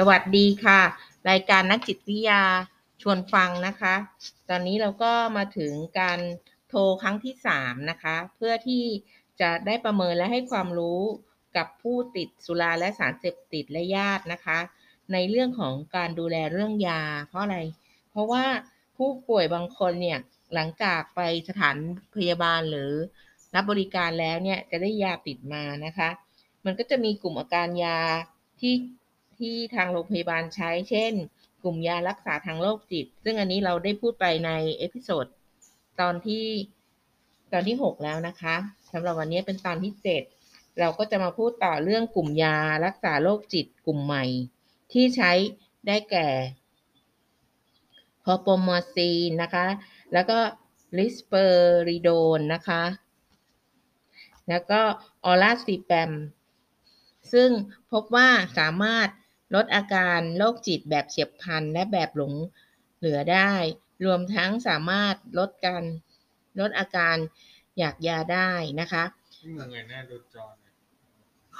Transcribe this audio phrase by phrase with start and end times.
[0.00, 0.80] สวัสดีค่ะ
[1.30, 2.42] รายการนักจิตวิทยา
[3.02, 3.94] ชวนฟังนะคะ
[4.48, 6.20] ตอนนี้เราก็มาถึงการ
[6.68, 8.84] โทรครั้งที่สามนะคะ เพื่อที่
[9.40, 11.02] จะได้ประเมินและให้ความรู้
[11.56, 14.58] กับผู้ติดสุราและสารเสพติดและญาตินะคะ
[15.12, 17.58] ในเรื่องของการดูแลเรื่องยา เพราะอะไร
[18.10, 18.44] เพราะว่า
[18.96, 20.18] ผู้ป่วยบางคนเนี่ย
[20.54, 21.76] หลังจากไปสถาน
[22.16, 22.92] พยาบาลหรือ
[23.54, 26.08] รับบริการแล้วเนี่ยจะได้ยาติดมานะคะ
[26.64, 27.98] มันก็จะมีกลุ่มอาการยา
[28.60, 28.74] ที่
[29.38, 31.12] ที่ทางโรงพยาบาลใช้ เช่น
[31.62, 35.26] กลุ่มยารักษาทางโรคจิต ซึ่งอันนี้เราได้พูดไปใน episode
[36.00, 36.46] ตอนที่
[37.52, 38.56] ตอนที่ 6 แล้วนะคะ
[38.92, 39.92] สำหรับวันนี้เป็นตอนที่
[40.38, 44.24] 7 เราก็จะมาพูดต่อเรื่องกลุ่มยารักษาโรคจิตกลุ่มใหม่
[44.92, 45.32] ที่ใช้
[45.86, 46.28] ได้แก่
[48.24, 49.66] chlorpromazine นะคะ
[50.12, 50.38] แล้วก็
[50.98, 51.44] risper
[51.88, 52.82] ริโดนนะคะ
[54.48, 54.80] แล้วก็
[55.24, 56.12] ออราซีแปม
[57.32, 57.50] ซึ่ง
[57.92, 59.08] พบว่าสามารถ
[59.54, 62.34] ลดอาการโรคจิตแบบเฉียบพลันและแบบหลง
[62.98, 63.52] เหลือได้
[64.04, 65.84] รวมทั้งสามารถลดการ
[66.60, 67.16] ลดอาการ
[67.78, 69.04] อยากยาได้นะคะ
[69.54, 70.72] เหมือนไงหน้าดูจอเนี่ย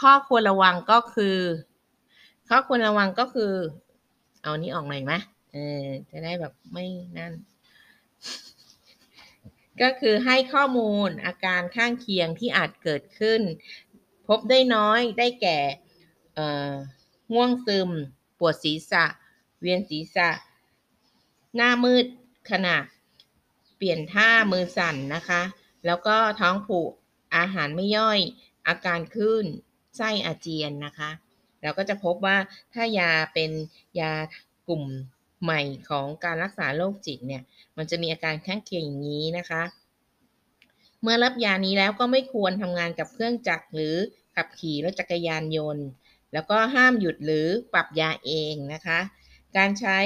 [0.01, 1.39] ข้อควรระวังก็คือ
[2.49, 3.53] ข้อควรระวังก็คือ
[4.43, 5.13] เอานี้ออกหน่อยไหม
[5.53, 6.87] เออจะได้แบบไม่
[7.19, 7.33] นั่น
[9.83, 13.41] ก็คือให้ข้อมูลอาการข้างเคียงที่อาจเกิดขึ้น
[14.29, 15.59] พบได้น้อยได้แก่
[16.35, 16.73] เอ่อ
[17.33, 17.91] ง่วงซึม
[18.39, 19.05] ปวดศีรษะ
[19.61, 20.31] เวียนศีรษะ
[21.57, 22.07] หน้ามืด
[22.51, 22.77] ขณะ
[23.77, 25.43] เปลี่ยนท่ามือสั่นนะคะ
[25.87, 26.91] แล้วก็ท้องผูก
[27.37, 28.21] อาหารไม่ย่อย
[28.69, 29.47] อาการคลื่น
[29.97, 31.11] ไส้อาเจียนนะคะ
[31.63, 32.37] เราก็จะพบว่า
[32.75, 33.51] ถ้ายาเป็น
[34.01, 34.13] ยา
[34.69, 34.85] กลุ่ม
[35.43, 37.43] ใหม่ของการรักษาโรคจิตเนี่ย
[37.77, 39.63] มันจะมีอาการข้างเคียงอย่างนี้นะคะ
[41.03, 43.95] เมื่อรับยานี้แล้วก็ไม่ควรทำงานกับเครื่องจักรหรือ
[44.35, 45.87] ขับขี่รถจักรยานยนต์
[46.33, 49.01] แล้วก็ห้ามหยุดหรือปรับยาเองนะคะ
[49.57, 49.99] การใช้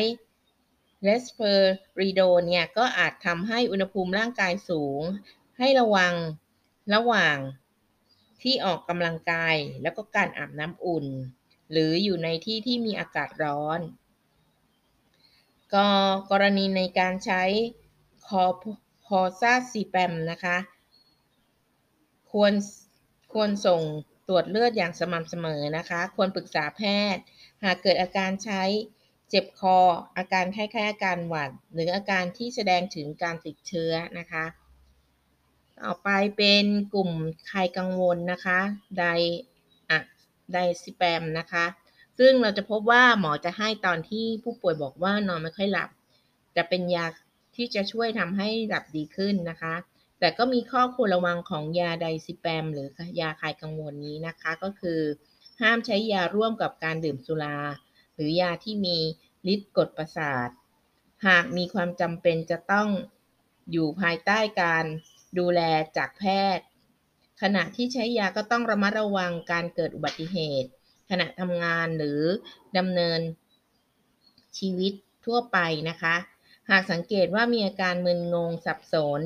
[1.02, 1.52] เลสเปอ
[2.00, 5.02] ริโดเนี่ยก็อาจทำให้อุณหภูมิร่างกายสูง
[5.58, 6.14] ให้ระวัง
[6.94, 7.36] ระหว่าง
[8.42, 11.06] ที่ออกกำลังกายแล้วก็การอาบน้ำอุ่น
[11.70, 13.80] หรืออยู่ในที่ที่มีอากาศร้อน
[15.74, 15.86] ก็
[16.30, 17.42] กรณีในการใช้
[18.26, 18.44] คอ
[19.06, 20.56] คอซาซีแปมนะคะ
[22.30, 22.52] ควร
[23.32, 23.82] ควรส่ง
[24.28, 26.82] ตรวจเลือดอย่างสม่ำเสมอนะคะ ควรปรึกษาแพ
[27.14, 27.22] ทย์
[27.62, 28.62] หากเกิดอาการใช้
[29.30, 29.78] เจ็บคอ
[30.16, 34.44] อาการคล้ายๆอาการหวัด หรืออาการที่แสดงถึงการติดเชื้อนะคะ
[35.80, 37.10] ต่อไปเป็นกลุ่ม
[37.48, 38.58] ใครกังวลนะคะ
[38.98, 39.04] ได
[39.90, 39.98] อะ
[40.52, 41.64] ไดซิแปมนะคะ
[42.18, 45.90] ซึ่งเราจะพบว่าหมอจะให้ตอนที่ผู้ป่วยบอกว่านอนไม่ค่อยหลับ
[46.56, 47.06] จะเป็นยา
[47.56, 49.74] ที่จะช่วยทำให้หลับดีขึ้นนะคะ
[50.22, 52.88] แต่ก็มีข้อควรระวังของยาไดซิแปม หรือ
[53.20, 55.00] ยาคลายกังวลนี้นะคะ ก็คือ
[55.60, 57.58] ห้ามใช้ยาร่วมกับการดื่มสุรา
[58.14, 58.98] หรือยาที่มี
[59.52, 60.48] ฤทธิ์กดประสาท
[61.26, 62.88] หากมีความจำเป็นจะต้อง
[63.72, 64.84] อยู่ภายใต้การ
[65.38, 65.60] ดูแล
[65.96, 66.24] จากแพ
[66.56, 66.64] ทย์
[67.42, 70.70] ขณะที่ใช้ยาก็ต้องระมัดระวังการเกิดอุบัติเหตุ
[71.10, 72.20] ขณะทำงานหรือ
[72.78, 73.20] ดำเนิน
[74.58, 74.92] ชีวิต
[75.26, 75.58] ทั่วไป
[75.88, 76.16] นะคะ
[76.70, 79.20] หากสังเกตว่ามีอาการมึนงงสับสน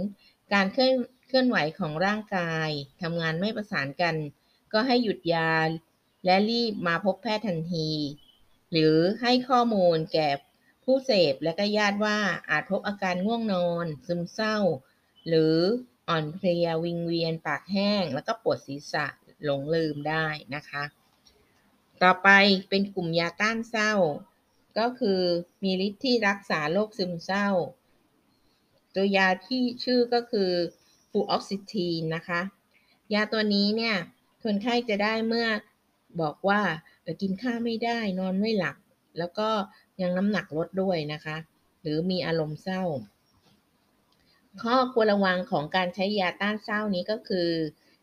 [0.52, 0.94] การเคลื่อน
[1.26, 2.68] เคลื่อนไหวของร่างกาย
[3.02, 4.16] ทำงานไม่ประสานกัน
[4.72, 5.54] ก็ให้หยุดยา
[6.24, 7.90] และรีบมาพบแพทย์ทันที
[8.72, 10.28] หรือให้ข้อมูลแก่
[10.84, 12.18] ผู้เสพและก็ญาติว่า
[12.50, 14.58] อาจพบอาการง่วงนอน ซึมเศร้า
[15.28, 15.56] หรือ
[16.08, 19.06] อ่อนเพลียวิงเวียน ปากแห้ง แล้วก็ปวดศีรษะ
[19.44, 20.84] หลงลืมได้นะคะ
[22.02, 22.28] ต่อไป
[22.68, 23.92] เป็นกลุ่มยาต้านเศร้า
[24.78, 25.20] ก็คือ
[25.62, 27.48] มีฤทธิ์ที่รักษาโรคซึมเศร้า
[28.96, 30.50] ตัวยาที่ชื่อก็คือ
[31.10, 32.40] ฟูออกซิทีนนะคะ
[33.14, 33.96] ยาตัวนี้เนี่ย
[34.42, 35.46] คนไข้จะได้เมื่อ
[36.20, 36.60] บอกว่า
[37.22, 38.76] กินข้าวไม่ได้นอนไม่หลับ
[39.18, 39.48] แล้วก็
[40.02, 41.36] ยังน้ำหนักลดด้วยนะคะ
[41.82, 42.82] หรือมีอารมณ์เศร้า
[44.62, 47.50] ข้อควรระวังของการใช้ยาต้านเศร้านี้ก็คือ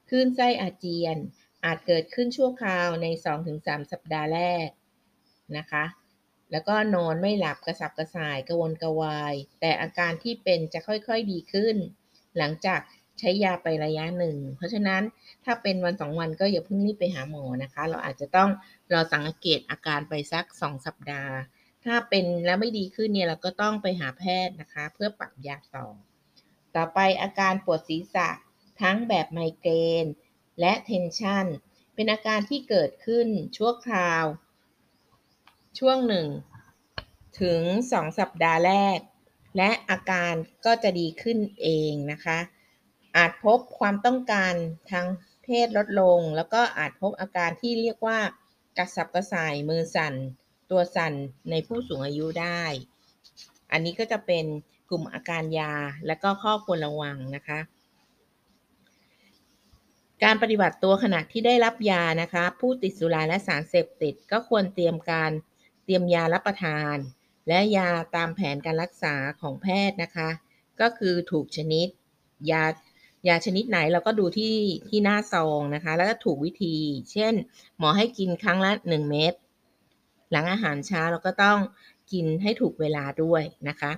[0.09, 1.17] คลื่นไส้อาเจียน
[1.65, 3.07] อาจเกิดขึ้นชั่วคราวใน
[3.49, 4.67] 2-3 สัปดาห์แรก
[5.57, 5.83] นะคะ
[6.51, 11.75] แล้วก็นอนไม่หลับกระสับกระส่ายกระวนกระวาย แต่อาการที่เป็นจะค่อยๆดีขึ้น
[12.37, 12.79] หลังจาก
[13.19, 15.01] ใช้ยาไประยะหนึ่ง เพราะฉะนั้น
[15.45, 18.49] ถ้าเป็นวันสองวันก็อย่าเพิ่งรีบไปหาหมอนะคะ เราอาจจะต้อง
[18.91, 21.35] รอสังเกตอาการไปสัก2สัปดาห์
[21.85, 25.87] ถ้าเป็นแล้วไม่ดีขึ้นเนี่ยเราก็ต้องไปหาแพทย์นะคะ เพื่อปรับยาต่อ
[26.75, 28.29] ต่อไปอาการปวดศีรษะ
[28.81, 29.73] ทั้งแบบไมเกร
[30.03, 30.05] น
[30.59, 31.45] และเทนชัน
[31.95, 34.25] เป็นอาการที่เกิดขึ้นชั่วคราว
[35.79, 36.27] ช่วงหนึ่ง
[37.41, 37.61] ถึง
[37.91, 38.99] 2สัปดาห์แรก
[39.57, 40.33] และอาการ
[40.65, 42.39] ก็จะดีขึ้นเองนะคะ
[43.15, 44.53] อาจพบความต้องการ
[44.91, 45.05] ทาง
[45.43, 48.19] เพศลดลง แล้วก็อาจพบอาการที่เรียกว่า
[48.77, 50.13] กระสับกระส่ายมือสั่น
[50.71, 51.13] ตัวสั่น
[51.49, 52.63] ในผู้สูงอายุได้
[53.71, 54.45] อันนี้ก็จะเป็น
[54.89, 55.73] กลุ่มอาการยา
[56.07, 57.59] และก็ข้อควรระวังนะคะ
[60.23, 65.31] การปฏิบัติตัวขณะที่ได้รับยานะคะ ผู้ติดสุราและสารเสพติดก็ควรเตรียมการ
[65.83, 66.95] เตรียมยารับประทาน
[67.47, 70.29] และยาตามแผนการรักษาของแพทย์นะคะ
[70.81, 71.87] ก็คือถูกชนิด
[72.51, 72.65] ยา
[73.27, 74.55] ยาชนิดไหนเราก็ดูที่
[74.89, 76.75] ที่หน้าซองนะคะ แล้วก็ถูกวิธี
[77.11, 77.33] เช่น
[77.77, 79.33] หมอให้กินครั้งละ 1 เม็ด
[80.31, 81.59] หลังอาหารเช้าเราก็ต้อง
[82.11, 83.91] กินให้ถูกเวลาด้วยนะคะ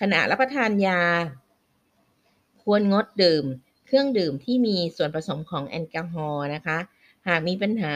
[0.00, 1.02] ขณะรับประทานยา
[2.62, 3.44] ควรงดดื่ม
[3.86, 6.78] เครื่องดื่มที่มีส่วนผสมของแอลกอฮอล์นะคะ
[7.28, 7.94] หากมีปัญหา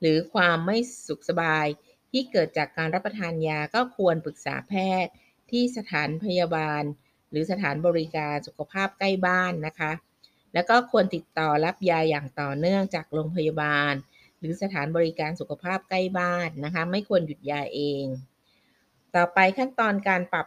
[0.00, 0.76] หรือความไม่
[1.06, 1.66] สุขสบาย
[2.10, 4.74] ที่เกิดจากการรับประทานยาก็ควรปรึกษาแพ
[5.04, 5.12] ทย์
[5.50, 6.82] ที่สถานพยาบาล
[7.30, 9.92] หรือสถานบริการสุขภาพใกล้บ้านนะคะ
[10.54, 13.92] แล้วก็ควรติดต่อรับยาอย่างต่อเนื่องจากโรงพยาบาล
[14.38, 18.04] หรือสถานบริการสุขภาพใกล้บ้านนะคะ ไม่ควรหยุดยาเอง
[19.14, 20.46] ต่อไปขั้นตอนการปรับ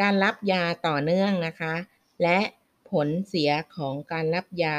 [0.00, 1.74] การรับยาต่อเนื่องนะคะ
[2.22, 2.38] และ
[2.90, 4.78] ผลเสียของการรับยา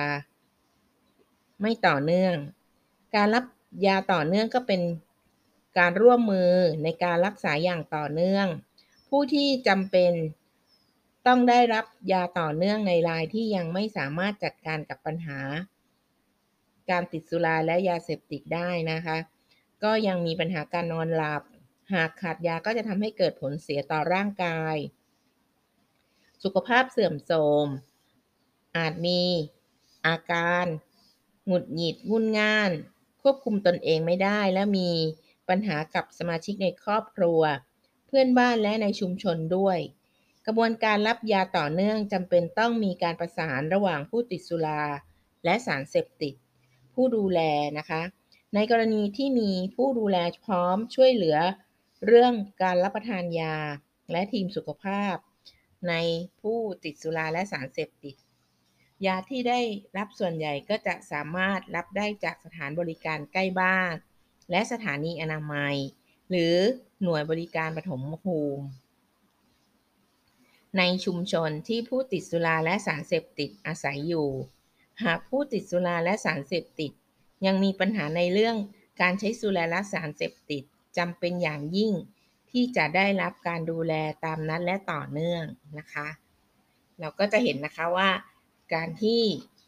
[1.62, 2.36] ไม่ต่อเนื่อง
[3.16, 3.46] การรับ
[3.86, 4.82] ยาต่อเนื่องก็เป็น
[5.78, 6.52] การร่วมมือ
[6.84, 8.48] ในการรักษาอย่างต่อเนื่อง
[9.10, 10.14] ผู้ที่จำเป็น
[11.28, 15.40] ต้องได้รับยาต่อเนื่องในรายที่ยังไม่สามารถจัดการกับปัญหา
[16.90, 19.18] การติดสุราและยาเสพติดได้นะคะ
[19.84, 21.44] ก็ยังมีปัญหาการนอนหลับ
[21.94, 24.76] หากขาดยาก็จะทำให้เกิดผลเสียต่อร่างกาย
[26.44, 27.68] สุขภาพเสื่อมโทรม
[28.78, 29.22] อาจมี
[30.08, 30.66] อาการ
[31.46, 32.72] หงุดหงิดงุนง่าน
[33.22, 34.90] ควบคุมตนเองไม่ได้และมี
[35.50, 37.42] ปัญหากับสมาชิกในครอบครัว
[38.08, 39.78] เพื่อนบ้านและในชุมชนด้วย
[40.46, 44.84] กระบวนการรับยาต่อเนื่องจำเป็นต้องมีการประสานระหว่างผู้ติดสุรา
[45.46, 46.34] และสารเสพติด
[46.94, 47.40] ผู้ดูแล
[47.78, 48.02] นะคะ
[48.56, 51.38] ในกรณีที่มีผู้ดูแลพร้อมช่วยเหลือ
[52.06, 53.56] เรื่องการรับประทานยา
[54.12, 55.16] และทีมสุขภาพ
[55.90, 55.94] ใน
[56.42, 58.16] ผู้ติดสุราและสารเสพติด
[59.06, 59.60] ยาที่ได้
[59.98, 63.94] รับส่วนใหญ่ก็จะสามารถรับได้จากสถานบริการใกล้บ้าน
[64.52, 65.76] และสถานีอนามัย
[66.30, 66.56] หรือ
[67.04, 68.66] หน่วยบริการปฐมภูมิ
[70.78, 74.30] ในชุมชนที่ผู้ติดสุราและสารเสพติดอาศัยอยู่
[75.04, 76.92] หากผู้ติดสุราและสารเสพติด
[77.46, 78.56] ยังมีปัญหาในเรื่อง
[79.02, 80.64] การใช้สุราและสารเสพติด
[80.98, 81.94] จำเป็นอย่างยิ่ง
[82.52, 83.94] ที่จะได้รับการดูแล
[84.26, 85.44] ตามนัดและต่อเนื่อง
[85.78, 86.08] นะคะ
[87.00, 88.10] เราก็จะเห็นนะคะว่า
[88.74, 89.22] การที่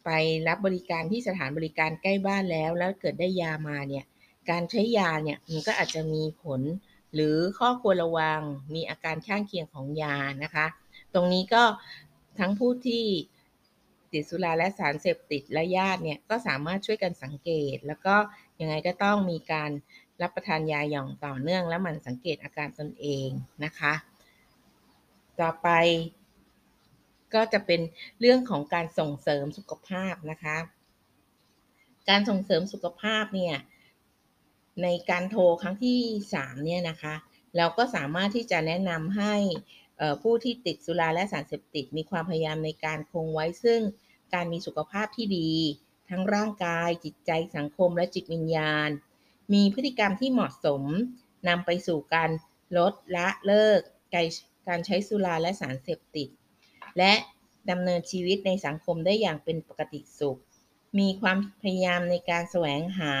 [0.04, 0.10] ไป
[0.48, 4.04] รับบริการที่สถานบริการใกล้บ้านแล้ว แล้วเกิดได้ยามาเนี่ย
[4.50, 6.60] การใช้ยาเนี่ยมันก็อาจจะมีผล
[7.14, 8.40] หรือข้อควรระวัง
[8.74, 10.66] มีอาการข้างเคียงของยานะคะ
[11.14, 11.62] ตรงนี้ก็
[12.38, 13.04] ทั้งผู้ที่
[14.12, 18.16] ติดสุราและสารเสพติดและญาติเนี่ยก็สามารถช่วยกันสังเกต แล้วก็
[18.60, 19.70] ยังไงก็ต้องมีการ
[20.22, 23.28] รับประทานยาอย่างต่อเนื่อง และมันสังเกตอาการตนเอง
[23.64, 23.94] นะคะ
[25.40, 25.68] ต่อไป
[27.34, 27.80] ก็จะเป็น
[28.20, 30.56] เรื่องของการส่งเสริมสุขภาพนะคะ
[32.08, 33.56] การส่งเสริมสุขภาพเนี่ย
[34.82, 36.00] ในการโทรครั้งที่
[36.32, 37.14] 3 เนี่ยนะคะ
[37.56, 39.34] เราก็สามารถที่จะแนะนำให้
[40.22, 43.80] ผู้ที่ติดสุราและสารเสพติด มีความพยายามในการคงไว้ซึ่ง
[44.34, 45.50] การมีสุขภาพที่ดี
[46.10, 48.88] ทั้งร่างกาย จิตใจสังคมและจิตวิญญาณ
[49.52, 50.82] มีพฤติกรรมที่เหมาะสม
[51.48, 52.30] นำไปสู่การ
[52.78, 53.80] ลดละเลิก
[54.68, 56.28] การใช้สุราและสารเสพติด
[56.98, 57.12] และ
[57.70, 60.40] ดำเนินชีวิตในสังคมได้อย่างเป็นปกติสุข
[60.98, 63.14] มีความพยายามในการแสวงหา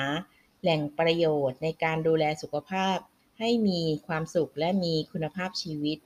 [0.62, 2.98] แหล่งประโยชน์ในการดูแลสุขภาพ
[3.38, 5.98] ให้มีความสุขและมีคุณภาพชีวิต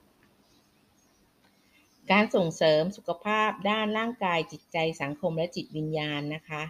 [2.11, 6.63] การส่งเสริมสุขภาพด้านร่างกายจิตใจสังคมและจิตวิญญาณนะคะ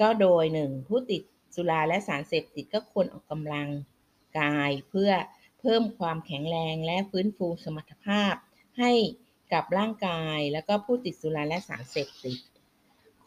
[0.00, 1.22] ก็โดยหนึ่งผู้ติด
[1.54, 3.68] สุราและสารเสพติดก็ควรออกกำลัง
[4.38, 5.10] กายเพื่อ
[5.60, 8.34] เพิ่มความแข็งแรงและฟื้นฟูสมรรถภาพ
[8.78, 8.92] ให้
[9.52, 12.38] กับร่างกายแล้วก็ผู้ติดสุราและสารเสพติด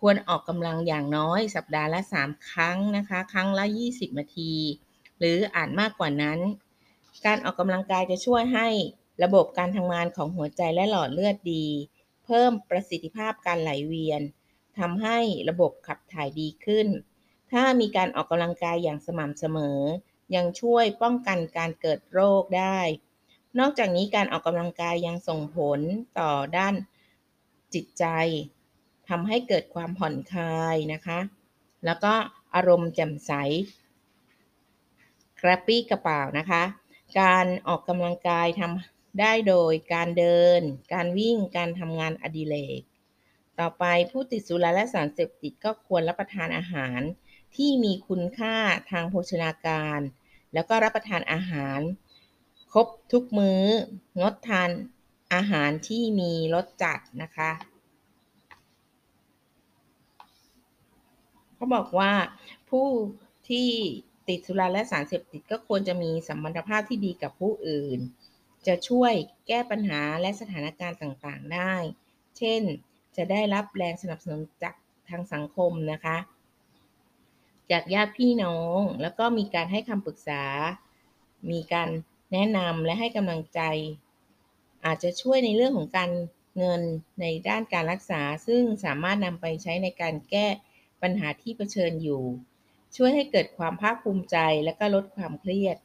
[0.08, 4.54] ควรออกกำลังอย่างน้อยสัปดาห์ละ 3 ครั้งนะคะ ครั้งละ 20 นาที
[5.20, 6.40] หรืออาจมากกว่านั้น
[7.26, 8.68] การออกกำลังกายจะช่วยให้
[9.24, 11.66] ระบบการทำงานของหัวใจและหลอดเลือดดี
[12.26, 14.22] เพิ่มประสิทธิภาพการไหลเวียน
[14.80, 15.18] ทำให้
[15.50, 16.88] ระบบขับถ่ายดีขึ้น
[17.52, 19.80] ถ้ามีการออกกำลังกายอย่างสม่ำเสมอ
[20.36, 22.80] ยังช่วยป้องกันการเกิดโรคได้
[23.60, 25.80] นอกจากนี้การออกกำลังกายยังส่งผล
[26.20, 26.76] ต่อด้าน
[27.74, 28.06] จิตใจ
[29.10, 31.20] ทำให้เกิดความผ่อนคลายนะคะ
[31.86, 32.14] แล้วก็
[32.56, 33.32] อารมณ์แจ่มใส
[35.42, 36.64] กระปี้กระเป๋านะคะ
[37.20, 40.62] การออกกำลังกายทำได้โดยการเดิน
[40.94, 42.82] การวิ่ง การทำงานอดิเรก
[43.60, 47.00] ต่อไปผู้ติดสุราและสารเสพติดก็ควรรับประทานอาหาร
[47.56, 48.56] ที่มีคุณค่า
[48.92, 50.00] ทางโภชนาการ
[50.54, 51.80] แล้วก็รับประทานอาหาร
[52.74, 54.70] ครบทุกมือ้อ งดทาน
[55.34, 57.52] อาหารที่มีรสจัดนะคะ
[61.56, 62.12] เขาบอกว่า
[62.70, 62.88] ผู้
[63.50, 63.70] ที่
[64.28, 68.00] ติดสุราและสารเสพติดก็ควรจะมีสัมพันธภาพที่ดีกับผู้อื่น
[68.68, 69.14] จะช่วย
[69.48, 71.76] แก้ปัญหาและสถานการณ์ต่างๆได้
[72.38, 72.62] เช่น
[73.18, 74.76] จะได้รับแรงสนับสนุนจาก
[75.10, 76.18] ทางสังคมนะคะ
[77.72, 80.44] จากญาติพี่น้อง แล้วก็มีการให้คำปรึกษา
[81.52, 81.90] มีการ
[82.32, 83.62] แนะนำและให้กำลังใจ
[84.86, 86.12] อาจจะช่วยในเรื่องของการ
[86.58, 86.82] เงิน
[87.22, 90.48] ในด้านการรักษา ซึ่งสามารถนำไปใช้ในการแก้
[91.02, 92.24] ปัญหาที่เผชิญอยู่
[92.96, 95.78] ช่วยให้เกิดความภาคภูมิใจและก็ลดความเครียด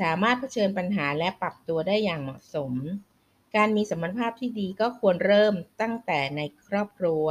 [0.00, 2.72] สามารถเผชิญปัญหาและปรับตัวได้อย่างเหมาะสม
[3.56, 7.24] การมีสมรรถภาพที่ดีก็ควรเริ่มตั้งแต่ในครอบครัว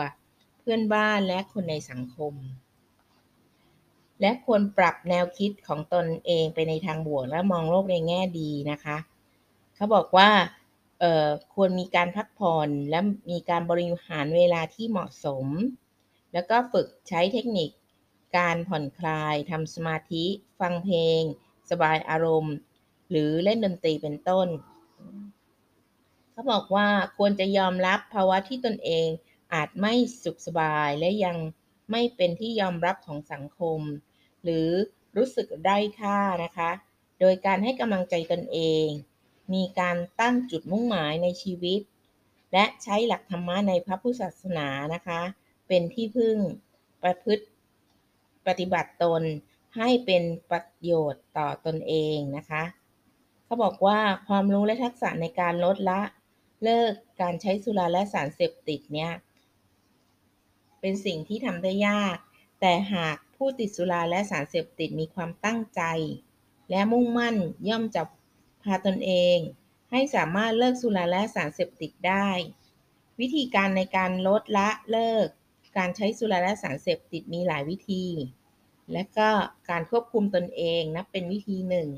[0.59, 2.33] เพื่อนบ้านและคนในสังคม
[4.21, 8.97] และควรปรับแนวคิดของตนเองไปในทางบวกและมองโลกในแง่ดีนะคะ
[9.75, 10.29] เขาบอกว่า
[11.53, 12.99] ควรมีการพักผ่อนและ
[13.31, 15.45] มีการบริหารเวลาที่เหมาะสม
[16.33, 17.69] แล้วก็ฝึกใช้เทคนิค
[18.37, 20.25] การผ่อนคลายทำสมาธิ
[20.59, 21.21] ฟังเพลง
[21.69, 22.55] สบายอารมณ์
[23.09, 24.47] หรือเล่นดนตรีเป็นต้น
[26.31, 26.87] เขาบอกว่า
[27.17, 29.07] ควรจะยอมรับภาวะที่ตนเอง
[29.53, 31.37] อาจไม่สุขสบายและยัง
[31.91, 33.79] ไม่เป็นที่ยอมรับของสังคม
[34.43, 34.69] หรือ
[35.17, 36.71] รู้สึกได้ค่านะคะ
[37.19, 38.85] โดยการให้กำลังใจตนเอง
[39.53, 41.81] มีการตั้งจุดมุ่งหมายในชีวิต
[42.53, 45.21] และใช้หลักธรรมะในพระพุทธศาสนานะคะ
[45.67, 46.37] เป็นที่พึ่ง
[47.03, 47.45] ประพฤติ
[48.47, 49.21] ปฏิบัติตน
[49.77, 52.63] ให้เป็นประโยชน์ต่อตนเองนะคะ
[53.45, 56.01] เขาบอกว่าความรู้และทักษะในการลดละ
[56.63, 59.11] เลิกการใช้สุราและสารเสพติดเนี่ย
[60.81, 62.17] เป็นสิ่งที่ทำได้ยาก
[62.61, 65.81] แต่หากผู้ติดสุราและสารเสพติดมีความตั้งใจ
[66.69, 67.35] และมุ่งมั่น
[67.69, 68.03] ย่อมจะ
[68.63, 69.37] พาตนเอง
[69.91, 72.29] ให้สามารถเลิกสุราและสารเสพติดได้
[73.19, 75.27] วิธีการในการลดละเลิก
[75.77, 78.05] การใช้สุราและสารเสพติดมีหลายวิธี
[78.93, 79.29] และก็
[79.69, 81.89] การควบคุมตนเองนับเป็นวิธีหนึ่ง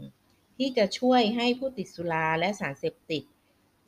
[0.58, 3.24] ที่จะช่วยให้ผู้ติดสุราและสารเสพติด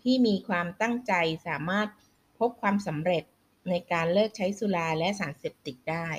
[0.01, 1.13] ที่มีความตั้งใจ
[1.47, 1.87] สามารถ
[2.39, 3.23] พบความสำเร็จ
[3.69, 6.09] ในการเลิกใช้สุราและสารเสพติดได้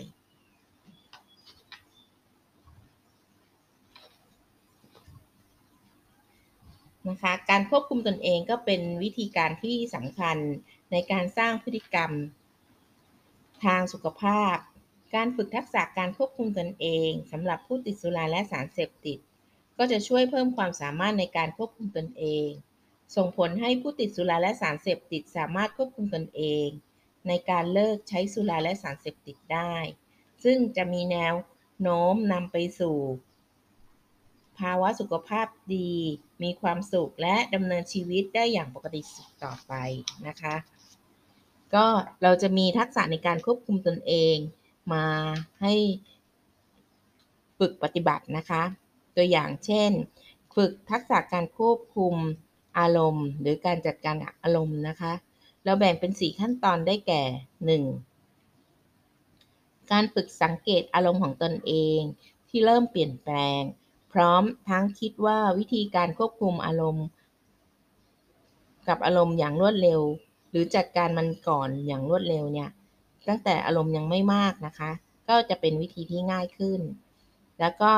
[7.08, 10.36] นะคะการควบคุมตนเองก็เป็นวิธีการที่สำคัญ
[10.92, 12.10] ในการสร้างพฤติกรรม
[13.64, 14.56] ทางสุขภาพ
[15.14, 19.18] การฝึกทักษะการควบคุมตนเองสำหรับผู้ติดสุราและสารเสพติด
[19.78, 22.48] ก็จะช่วยเพิ่มความสามารถในการควบคุมตนเอง
[23.16, 26.68] ส่งผลให้ผู้ติดสุราและสารเสพติดสามารถควบคุมตนเอง
[27.28, 29.74] ในการเลิกใช้สุราและสารเสพติดได้
[30.44, 31.34] ซึ่งจะมีแนว
[31.82, 32.98] โน้มนำไปสู่
[34.58, 35.92] ภาวะสุขภาพดี
[36.42, 39.72] มีความสุขและดำเนินชีวิตได้อย่างปกติสุขต่อไป
[40.26, 40.54] นะคะ
[41.74, 41.86] ก็
[42.22, 44.36] เราจะมีทักษะในการควบคุมตนเอง
[44.92, 45.04] มา
[45.60, 45.74] ให้
[47.58, 48.62] ฝึกปฏิบัตินะคะ
[49.16, 49.90] ตัวอย่างเช่น
[50.54, 52.14] ฝึกทักษะการควบคุม
[52.78, 55.12] อารมณ์ หรือการจัดการอารมณ์นะคะ
[55.64, 57.22] เราแบ่งเป็น 4 ขั้นตอนได้แก่
[57.82, 59.90] 1.
[59.92, 62.00] การฝึกสังเกตอารมณ์ของตนเอง
[62.48, 63.60] ที่เริ่มเปลี่ยนแปลง
[64.12, 67.06] พร้อมทั้งคิดว่าวิธีการควบคุมอารมณ์
[68.88, 70.00] กับอารมณ์อย่างรวดเร็ว
[70.50, 72.68] หรือจัดการมันก่อนอย่างรวดเร็วเนี่ย
[73.28, 74.90] ตั้งแต่อารมณ์ยังไม่มากนะคะ
[75.28, 76.80] ก็จะเป็นวิธีที่ง่ายขึ้น
[77.60, 77.92] แล้วก็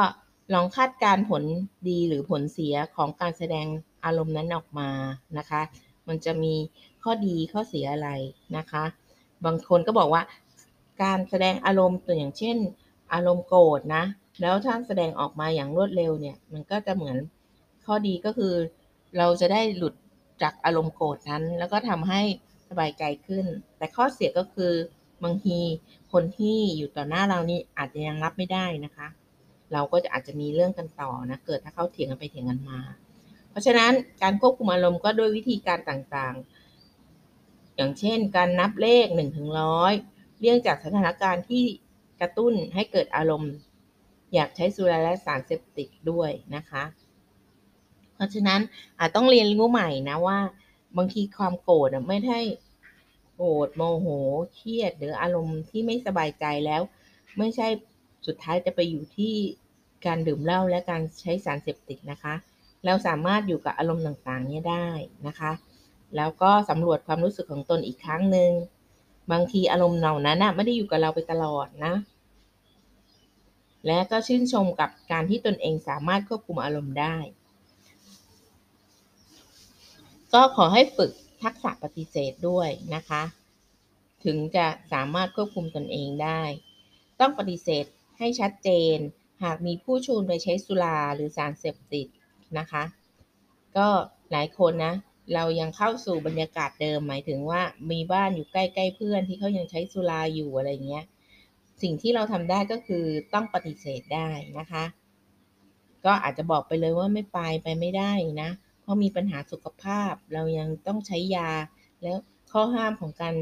[0.54, 1.42] ลองคาดการผล
[1.88, 3.66] ดีหรือผลเสียของการแสดง
[4.04, 4.90] อารมณ์นั้นออกมา
[5.38, 5.62] นะคะ
[6.08, 6.54] มันจะมี
[7.02, 8.10] ข้อดีข้อเสียอะไร
[8.56, 8.84] นะคะ
[9.44, 10.22] บางคนก็บอกว่า
[11.02, 12.56] การแสดงอารมณ์ตัวอย่างเช่น
[13.14, 14.04] อารมณ์โกรธนะ
[14.40, 17.16] แล้วท่านแสดงออกมาอย่างรวดเร็วเนี่ย มันก็จะเหมือน
[17.84, 18.54] ข้อดีก็คือ
[19.18, 19.94] เราจะได้หลุด
[20.42, 22.22] จากอารมณ์โกรธนั้น แล้วก็ทำให้
[22.68, 23.44] สบายใจขึ้น
[23.78, 24.72] แต่ข้อเสียก็คือ
[25.24, 25.58] บางที
[26.12, 29.08] คนที่อยู่ต่อหน้าเรานี่อาจจะยังรับไม่ได้นะคะ
[29.72, 32.80] เราก็จะอาจจะมีเรื่องกันต่อนะ เกิดถ้าเขาเถียงกันไปเถียงกันมา
[33.50, 33.92] เพราะฉะนั้น
[34.22, 39.92] การควบคุมอารมณ์ก็ด้วยวิธีการต่างๆ อย่างเช่น การนับเลข1ถึงร้อย
[40.38, 41.64] เลี่ยงจากสถานการณ์ที่
[42.20, 43.52] กระตุ้นให้เกิดอารมณ์
[44.34, 46.82] อยากใช้สุราและสารเสพติดด้วยนะคะ
[48.20, 48.60] ราะฉะนั้น
[48.98, 50.38] อาจต้องเรียนรู้ใหม่นะว่า
[50.96, 52.40] บางทีความโกรธไม่ได้
[53.36, 54.06] โกรธโมโห
[54.54, 56.82] เครียด หรืออารมณ์ที่ไม่สบายใจแล้ว
[57.38, 57.68] ไม่ใช่
[58.26, 59.34] สุดท้ายจะไปอยู่ที่
[60.06, 62.34] การดื่มเหล้าและการใช้สารเสพติดนะคะ
[62.84, 64.88] เราสามารถอยู่กับอารมณ์ต่างๆ นี้ได้
[65.26, 65.52] นะคะ
[66.16, 68.50] แล้วก็สำรวจความรู้สึกของตนอีกครั้งหนึ่ง
[69.32, 71.94] บางทีอารมณ์เหล่านั้นไม่ได้อยู่กับเราไปตลอดนะ
[73.86, 77.16] และก็ชื่นชมกับการที่ตนเองสามารถควบคุมอารมณ์ได้
[80.34, 83.22] ก็ขอให้ฝึกทักษะปฏิเสธด้วยนะคะ
[84.24, 86.42] ถึงจะสามารถควบคุมตนเองได้
[87.20, 87.84] ต้องปฏิเสธ
[88.18, 88.96] ให้ชัดเจน
[89.42, 92.06] หากมีผู้ชวนไปใช้สุราหรือสารเสพติด
[92.58, 92.84] นะคะ
[93.76, 93.88] ก็
[94.32, 94.94] หลายคนนะ
[95.34, 101.04] เรายังเข้าสู่บรรยากาศเดิมหมายถึงว่ามีบ้านอยู่ใกล้ๆเพื่อนที่เขายังใช้สุราอยู่อะไรเงี้ย
[101.82, 104.84] สิ่งที่เราทำได้ก็คือต้องปฏิเสธได้นะคะ
[106.04, 108.50] ก็อาจจะบอกไปเลยว่าไม่ไปไปไม่ได้นะ
[108.90, 111.50] เพรามีปัญหาสุขภาพ เรายังต้องใช้ยา
[112.02, 112.16] แล้ว
[112.52, 113.34] ข้อห้ามของการ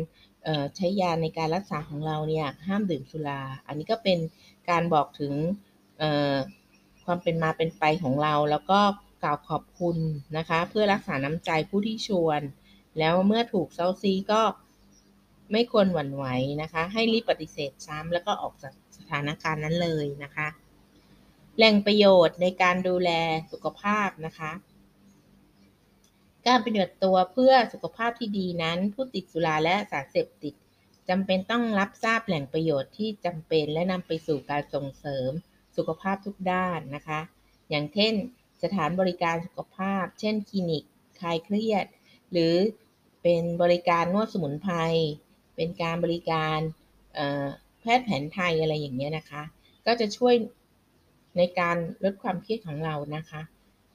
[0.77, 4.19] ใช้ยาในการรักษาของเราเนี่ยห้ามดื่มสุรา อันนี้ก็เป็น
[4.71, 5.33] การบอกถึง
[7.05, 8.81] ความเป็นมาเป็นไปของเรา แล้วก็
[9.23, 9.97] กล่าวขอบคุณ
[10.37, 12.41] นะคะ เพื่อรักษาน้ำใจผู้ที่ชวน
[12.99, 14.43] แล้วเมื่อถูกเซาซีก็
[15.53, 16.25] ไม่ควรหวั่นไหว
[16.63, 20.49] นะคะ ให้รีบปฏิเสธซ้ำแล้วก็ออกจากสถานการณ์นั้นเลยนะคะ
[21.57, 23.11] แหล่งประโยชน์ในการดูแล
[23.53, 24.51] สุขภาพนะคะ
[26.49, 30.55] การปฏิบัติตัวเพื่อสุขภาพที่ดีนั้น ผู้ติดสุราและสารเสพติด
[31.09, 35.31] จำเป็นต้องรับทราบแหล่งประโยชน์ที่จำเป็นและนำไปสู่การส่งเสริม
[35.77, 37.21] สุขภาพทุกด้านนะคะ
[37.71, 38.15] อย่างเช่น
[38.63, 40.85] สถานบริการสุขภาพ เช่นคลินิก
[41.21, 41.87] คลายเครียด
[42.33, 42.55] หรือ
[43.23, 44.75] เป็นบริการนวดสมุนไพร
[45.57, 46.59] เป็นการบริการ
[47.81, 49.43] แพทย์แผนไทยอะไรอย่างเงี้ยนะคะ
[49.87, 50.35] ก็จะช่วย
[51.37, 53.43] ในการลดความเครียดของเรานะคะ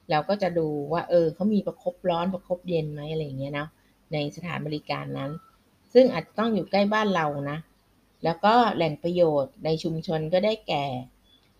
[0.09, 3.69] เราก็จะดูว่าเออเขามีประครบร้อนประครบเย็นไหมอะไรอย่างเงี้ยเนาะ
[4.13, 5.31] ในสถานบริการนั้น
[5.93, 7.59] ซึ่งอาจจะต้องอยู่ใกล้บ้านเรานะ
[8.23, 10.85] แล้วก็แหล่งประโยชน์ในชุมชนก็ได้แก่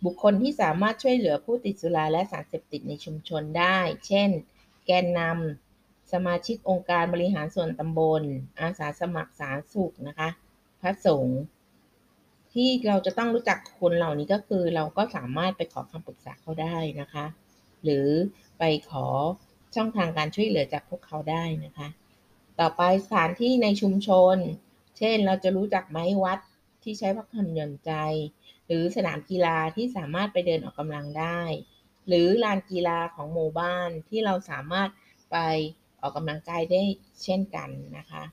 [0.05, 4.29] บุคคลที่สามารถช่วยเหลือผู้ติดสุราและสารเสพติดในชุมชนได้ เช่น
[4.85, 8.21] แกนนำสมาชิกองค์การบริหารส่วนตำบล
[8.59, 10.29] อาสาสมัครสารสุขนะคะ
[10.81, 11.39] พระสงฆ์
[12.53, 17.25] ที่เราจะต้องรู้จักคนเหล่านี้ก็คือเราก็สามารถไปขอคำปรึกษาเขาได้นะคะ
[17.83, 18.07] หรือ
[18.59, 19.05] ไปขอ
[19.75, 21.87] ช่องทางการช่วยเหลือจากพวกเขาได้นะคะ
[22.59, 24.37] ต่อไปสถานที่ในชุมชน
[24.98, 26.39] เช่นเราจะรู้จักไหมวัด
[26.83, 27.91] ที่ใช้พักผ่อนหย่อนใจ
[28.67, 31.41] หรือสนามกีฬาที่สามารถไปเดินออกกำลังได้
[32.07, 34.89] หรือลานกีฬาของหมู่บ้านที่เราสามารถ
[35.31, 35.37] ไป
[36.01, 36.81] ออกกำลังกายได้
[37.24, 38.24] เช่นกันนะคะ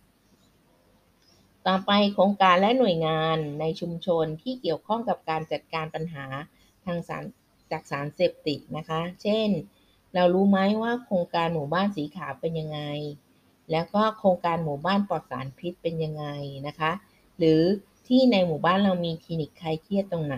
[1.66, 6.24] ต่อไปโครงการและหน่วยงานในชุมชนที่เกี่ยวข้องกับการจัดการปัญหา
[6.84, 7.24] ทางสาร
[7.72, 9.48] จากสารเสพติดนะคะ เช่น
[10.14, 12.80] เรารู้ไหมว่าโครงการหมู่บ้านสีขาวเป็นยังไง
[13.70, 16.26] แล้วก็โครงการหมู่บ้านปลอดสารพิษเป็นยังไง
[16.66, 16.92] นะคะ
[17.38, 17.60] หรือ
[18.06, 20.36] ที่ในหมู่บ้านเรามีคลินิกคลายเครียดตรงไหน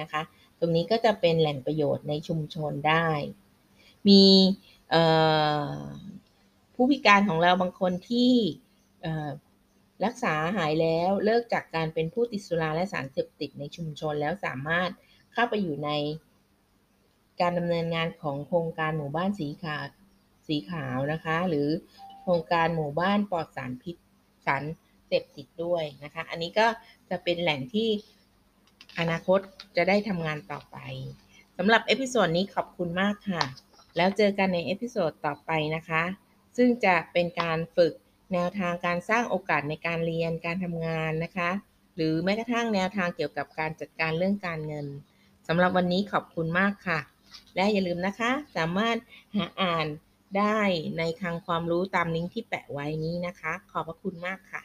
[0.00, 0.22] นะคะ
[0.58, 3.08] ตรงนี้ก็จะเป็นแหล่งประโยชน์ในชุมชนได้
[4.08, 4.22] มี
[6.74, 8.32] ผู้พิการของเราบางคนที่
[10.04, 14.90] รักษาหายแล้วเลิกจากการเป็นผู้ติดสุราและสารเสพติดในชุมชนแล้วสามารถ
[15.32, 15.90] เข้าไปอยู่ใน
[17.40, 19.84] การดำเนินงานของโครงการหมู่บ้านสีขาว
[20.48, 21.68] สีขาวนะคะ หรือ
[22.22, 23.96] โครงการหมู่บ้านปลอดสารพิษ
[24.46, 24.62] สาร
[25.06, 26.66] เสพติดด้วยนะคะ อันนี้ก็
[27.10, 27.88] จะเป็นแหล่งที่
[28.98, 29.40] อนาคต
[29.76, 30.76] จะได้ทำงานต่อไป
[31.58, 33.42] สำหรับ episode นี้ขอบคุณมากค่ะ
[33.96, 36.02] แล้วเจอกันใน episode ต่อไปนะคะ
[36.56, 37.92] ซึ่งจะเป็นการฝึก
[38.32, 41.50] แนวทางการสร้างโอกาสในการเรียนการทำงานนะคะ
[41.96, 44.86] หรือแม้กระทั่งแนวทางเกี่ยวกับการจัดการเรื่องการเงิน
[45.48, 46.98] สำหรับวันนี้ขอบคุณมากค่ะ
[47.56, 48.96] และอย่าลืมนะคะ สามารถ
[49.36, 49.86] หาอ่าน
[50.38, 50.60] ได้
[50.98, 54.62] ในคลังความรู้ตามลิงก์ที่แปะไว้นี้นะคะ ขอบพระคุณมากค่ะ